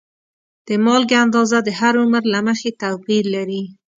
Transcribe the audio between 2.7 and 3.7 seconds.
توپیر لري.